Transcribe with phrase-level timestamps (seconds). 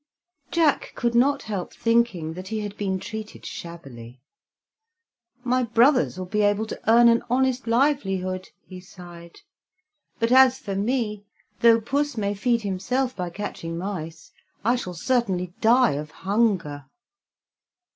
[0.49, 4.19] Jack could not help thinking that he had been treated shabbily.
[5.43, 9.41] "My brothers will be able to earn an honest livelihood," he sighed,
[10.17, 11.23] "but as for me,
[11.59, 14.31] though Puss may feed himself by catching mice,
[14.65, 16.85] I shall certainly die of hunger."